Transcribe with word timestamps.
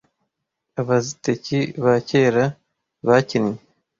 Abaziteki 0.81 1.59
ba 1.83 1.93
kera 2.09 2.43
bakinnye 3.07 3.57